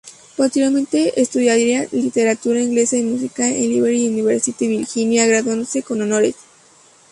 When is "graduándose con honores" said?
5.27-6.33